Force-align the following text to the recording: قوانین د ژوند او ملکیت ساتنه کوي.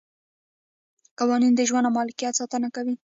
قوانین 1.19 1.53
د 1.55 1.61
ژوند 1.69 1.85
او 1.87 1.95
ملکیت 1.97 2.33
ساتنه 2.39 2.67
کوي. 2.75 2.93